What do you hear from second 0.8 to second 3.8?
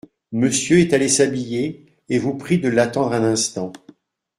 allé s'habiller, et vous prie de l'attendre un instant.